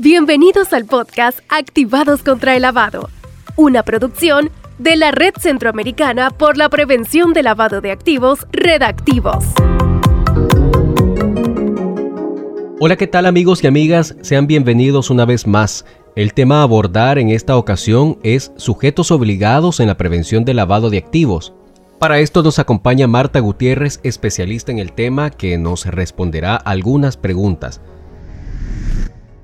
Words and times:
Bienvenidos 0.00 0.72
al 0.74 0.84
podcast 0.84 1.40
Activados 1.48 2.22
contra 2.22 2.54
el 2.54 2.62
Lavado, 2.62 3.10
una 3.56 3.82
producción 3.82 4.48
de 4.78 4.94
la 4.94 5.10
Red 5.10 5.34
Centroamericana 5.40 6.30
por 6.30 6.56
la 6.56 6.68
Prevención 6.68 7.32
de 7.32 7.42
Lavado 7.42 7.80
de 7.80 7.90
Activos, 7.90 8.46
Redactivos. 8.52 9.44
Hola, 12.78 12.94
¿qué 12.96 13.08
tal 13.08 13.26
amigos 13.26 13.64
y 13.64 13.66
amigas? 13.66 14.14
Sean 14.20 14.46
bienvenidos 14.46 15.10
una 15.10 15.24
vez 15.24 15.48
más. 15.48 15.84
El 16.14 16.32
tema 16.32 16.60
a 16.60 16.62
abordar 16.62 17.18
en 17.18 17.30
esta 17.30 17.56
ocasión 17.56 18.20
es 18.22 18.52
sujetos 18.54 19.10
obligados 19.10 19.80
en 19.80 19.88
la 19.88 19.96
prevención 19.96 20.44
del 20.44 20.58
lavado 20.58 20.90
de 20.90 20.98
activos. 20.98 21.54
Para 21.98 22.20
esto 22.20 22.44
nos 22.44 22.60
acompaña 22.60 23.08
Marta 23.08 23.40
Gutiérrez, 23.40 23.98
especialista 24.04 24.70
en 24.70 24.78
el 24.78 24.92
tema, 24.92 25.30
que 25.30 25.58
nos 25.58 25.86
responderá 25.86 26.54
algunas 26.54 27.16
preguntas. 27.16 27.80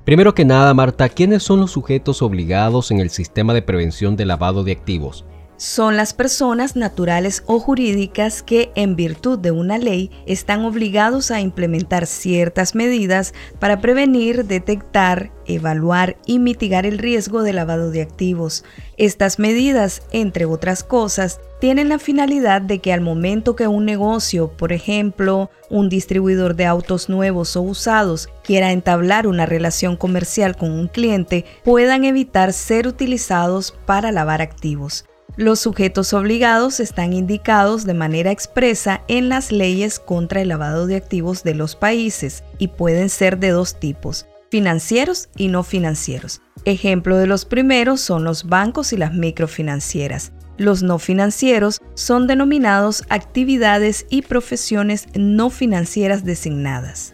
Primero 0.05 0.35
que 0.35 0.45
nada, 0.45 0.71
Marta, 0.75 1.09
¿quiénes 1.09 1.41
son 1.41 1.59
los 1.59 1.71
sujetos 1.71 2.21
obligados 2.21 2.91
en 2.91 2.99
el 2.99 3.09
sistema 3.09 3.55
de 3.55 3.63
prevención 3.63 4.15
de 4.15 4.25
lavado 4.25 4.63
de 4.63 4.71
activos? 4.71 5.25
Son 5.57 5.95
las 5.95 6.13
personas 6.13 6.75
naturales 6.75 7.41
o 7.45 7.61
jurídicas 7.61 8.43
que, 8.43 8.73
en 8.75 8.97
virtud 8.97 9.39
de 9.39 9.51
una 9.51 9.77
ley, 9.77 10.11
están 10.25 10.65
obligados 10.65 11.31
a 11.31 11.39
implementar 11.39 12.07
ciertas 12.07 12.75
medidas 12.75 13.33
para 13.57 13.79
prevenir, 13.79 14.43
detectar, 14.43 15.31
evaluar 15.45 16.17
y 16.25 16.39
mitigar 16.39 16.85
el 16.85 16.97
riesgo 16.97 17.41
de 17.41 17.53
lavado 17.53 17.89
de 17.89 18.01
activos. 18.01 18.65
Estas 18.97 19.39
medidas, 19.39 20.01
entre 20.11 20.43
otras 20.43 20.83
cosas, 20.83 21.39
tienen 21.61 21.87
la 21.87 21.99
finalidad 21.99 22.61
de 22.61 22.79
que 22.79 22.91
al 22.91 22.99
momento 22.99 23.55
que 23.55 23.69
un 23.69 23.85
negocio, 23.85 24.51
por 24.57 24.73
ejemplo, 24.73 25.49
un 25.69 25.87
distribuidor 25.87 26.57
de 26.57 26.65
autos 26.65 27.07
nuevos 27.07 27.55
o 27.55 27.61
usados, 27.61 28.27
quiera 28.43 28.73
entablar 28.73 29.25
una 29.25 29.45
relación 29.45 29.95
comercial 29.95 30.57
con 30.57 30.71
un 30.71 30.89
cliente, 30.89 31.45
puedan 31.63 32.03
evitar 32.03 32.51
ser 32.51 32.87
utilizados 32.87 33.73
para 33.85 34.11
lavar 34.11 34.41
activos. 34.41 35.05
Los 35.37 35.59
sujetos 35.59 36.13
obligados 36.13 36.79
están 36.79 37.11
indicados 37.11 37.85
de 37.85 37.93
manera 37.93 38.31
expresa 38.31 39.01
en 39.09 39.27
las 39.27 39.51
leyes 39.51 39.99
contra 39.99 40.41
el 40.41 40.47
lavado 40.47 40.87
de 40.87 40.95
activos 40.95 41.43
de 41.43 41.53
los 41.53 41.75
países 41.75 42.45
y 42.57 42.69
pueden 42.69 43.09
ser 43.09 43.37
de 43.37 43.49
dos 43.49 43.77
tipos, 43.77 44.27
financieros 44.49 45.27
y 45.35 45.49
no 45.49 45.63
financieros. 45.63 46.41
Ejemplo 46.63 47.17
de 47.17 47.27
los 47.27 47.43
primeros 47.43 47.99
son 47.99 48.23
los 48.23 48.45
bancos 48.45 48.93
y 48.93 48.97
las 48.97 49.13
microfinancieras. 49.13 50.31
Los 50.57 50.83
no 50.83 50.99
financieros 50.99 51.81
son 51.95 52.27
denominados 52.27 53.03
actividades 53.09 54.05
y 54.09 54.21
profesiones 54.21 55.09
no 55.15 55.49
financieras 55.49 56.23
designadas. 56.23 57.13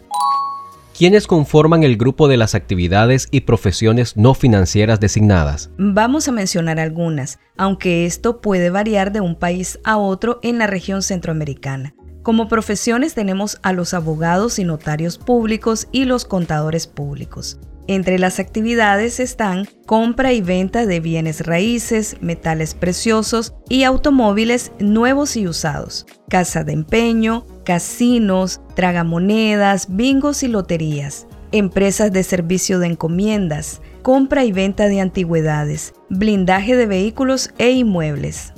¿Quiénes 0.96 1.26
conforman 1.26 1.84
el 1.84 1.96
grupo 1.96 2.28
de 2.28 2.36
las 2.36 2.54
actividades 2.54 3.26
y 3.30 3.40
profesiones 3.40 4.16
no 4.18 4.34
financieras 4.34 5.00
designadas? 5.00 5.70
Vamos 5.78 6.28
a 6.28 6.32
mencionar 6.32 6.78
algunas, 6.78 7.38
aunque 7.56 8.04
esto 8.04 8.42
puede 8.42 8.68
variar 8.68 9.10
de 9.10 9.22
un 9.22 9.34
país 9.34 9.80
a 9.84 9.96
otro 9.96 10.38
en 10.42 10.58
la 10.58 10.66
región 10.66 11.02
centroamericana. 11.02 11.94
Como 12.22 12.46
profesiones 12.46 13.14
tenemos 13.14 13.58
a 13.62 13.72
los 13.72 13.94
abogados 13.94 14.58
y 14.58 14.64
notarios 14.64 15.16
públicos 15.16 15.88
y 15.92 16.04
los 16.04 16.26
contadores 16.26 16.86
públicos. 16.86 17.58
Entre 17.88 18.18
las 18.18 18.38
actividades 18.38 19.18
están 19.18 19.66
compra 19.86 20.32
y 20.32 20.40
venta 20.40 20.86
de 20.86 21.00
bienes 21.00 21.44
raíces, 21.46 22.16
metales 22.20 22.74
preciosos 22.74 23.54
y 23.68 23.82
automóviles 23.82 24.72
nuevos 24.78 25.36
y 25.36 25.48
usados, 25.48 26.06
casa 26.28 26.62
de 26.62 26.74
empeño, 26.74 27.44
casinos, 27.64 28.60
tragamonedas, 28.74 29.94
bingos 29.94 30.42
y 30.42 30.48
loterías, 30.48 31.26
empresas 31.52 32.12
de 32.12 32.22
servicio 32.22 32.78
de 32.78 32.88
encomiendas, 32.88 33.80
compra 34.02 34.44
y 34.44 34.52
venta 34.52 34.88
de 34.88 35.00
antigüedades, 35.00 35.94
blindaje 36.08 36.76
de 36.76 36.86
vehículos 36.86 37.50
e 37.58 37.70
inmuebles. 37.70 38.52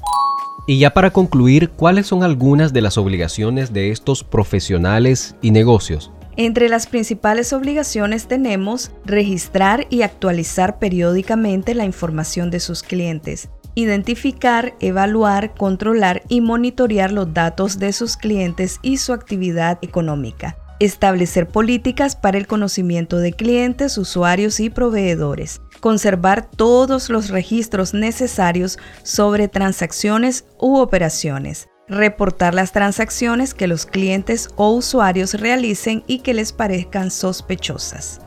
Y 0.67 0.79
ya 0.79 0.95
para 0.95 1.11
concluir, 1.11 1.71
¿cuáles 1.71 2.07
son 2.07 2.23
algunas 2.23 2.73
de 2.73 2.81
las 2.81 2.97
obligaciones 2.97 3.73
de 3.73 3.91
estos 3.91 4.25
profesionales 4.25 5.37
y 5.43 5.51
negocios? 5.51 6.11
Entre 6.37 6.69
las 6.69 6.87
principales 6.87 7.53
obligaciones 7.53 8.27
tenemos 8.27 8.91
registrar 9.05 9.87
y 9.89 10.03
actualizar 10.03 10.79
periódicamente 10.79 11.75
la 11.75 11.85
información 11.85 12.51
de 12.51 12.59
sus 12.59 12.83
clientes, 12.83 13.51
identificar, 13.75 14.75
evaluar, 14.81 15.55
controlar 15.55 16.23
y 16.29 16.41
monitorear 16.41 17.13
los 17.13 17.33
datos 17.35 17.79
de 17.79 17.93
sus 17.93 18.17
clientes 18.17 18.79
y 18.83 18.99
su 18.99 19.13
actividad 19.13 19.79
económica, 19.83 20.57
establecer 20.81 21.49
políticas 21.49 22.17
para 22.17 22.39
el 22.39 22.47
conocimiento 22.47 23.19
de 23.19 23.33
clientes, 23.33 23.99
usuarios 23.99 24.61
y 24.61 24.71
proveedores, 24.71 25.61
conservar 25.81 26.49
todos 26.51 27.11
los 27.11 27.31
registros 27.31 27.95
necesarios 27.95 28.79
sobre 29.03 29.49
transacciones 29.49 30.45
u 30.59 30.79
operaciones, 30.79 31.69
reportar 31.89 32.55
las 32.55 32.73
transacciones 32.73 33.55
que 33.55 33.67
los 33.67 33.87
clientes 33.87 34.49
o 34.57 34.71
usuarios 34.71 35.35
realicen 35.35 36.03
y 36.07 36.21
que 36.21 36.35
les 36.35 36.53
parezcan 36.53 37.11
sospechosas. 37.11 38.21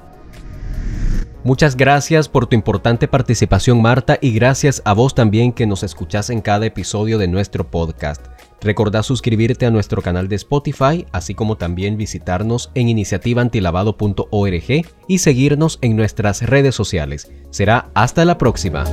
Muchas 1.48 1.78
gracias 1.78 2.28
por 2.28 2.46
tu 2.48 2.58
importante 2.58 3.08
participación 3.08 3.82
Marta 3.82 4.18
y 4.20 4.34
gracias 4.34 4.82
a 4.84 4.92
vos 4.92 5.16
también 5.16 5.54
que 5.54 5.66
nos 5.66 5.82
escuchás 5.82 6.30
en 6.30 6.42
cada 6.42 6.66
episodio 6.66 7.18
de 7.18 7.30
nuestro 7.30 7.72
podcast. 7.72 8.26
Recordá 8.60 9.02
suscribirte 9.02 9.66
a 9.66 9.72
nuestro 9.72 10.02
canal 10.02 10.28
de 10.28 10.36
Spotify, 10.36 11.06
así 11.14 11.36
como 11.36 11.56
también 11.56 11.96
visitarnos 11.96 12.70
en 12.76 12.90
iniciativaantilavado.org 12.90 14.86
y 15.08 15.18
seguirnos 15.20 15.80
en 15.82 15.96
nuestras 15.96 16.42
redes 16.42 16.76
sociales. 16.76 17.32
Será 17.50 17.92
hasta 17.94 18.26
la 18.26 18.38
próxima. 18.38 18.84